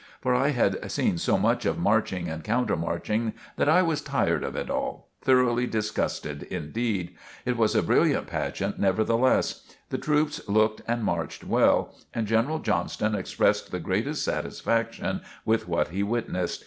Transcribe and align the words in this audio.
For 0.19 0.33
I 0.33 0.49
had 0.49 0.91
seen 0.91 1.19
so 1.19 1.37
much 1.37 1.63
of 1.63 1.77
marching 1.77 2.27
and 2.27 2.43
countermarching 2.43 3.33
that 3.55 3.69
I 3.69 3.83
was 3.83 4.01
tired 4.01 4.43
of 4.43 4.55
it 4.55 4.67
all 4.67 5.09
thoroughly 5.21 5.67
disgusted 5.67 6.41
indeed. 6.41 7.15
It 7.45 7.55
was 7.55 7.75
a 7.75 7.83
brilliant 7.83 8.25
pageant, 8.25 8.79
nevertheless. 8.79 9.63
The 9.91 9.99
troops 9.99 10.41
looked 10.49 10.81
and 10.87 11.03
marched 11.03 11.43
well, 11.43 11.93
and 12.15 12.25
General 12.25 12.57
Johnston 12.57 13.13
expressed 13.13 13.69
the 13.69 13.79
greatest 13.79 14.25
satisfaction 14.25 15.21
with 15.45 15.67
what 15.67 15.89
he 15.89 16.01
witnessed. 16.01 16.59